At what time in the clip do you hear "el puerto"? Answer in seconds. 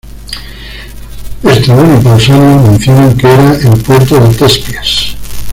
3.53-4.17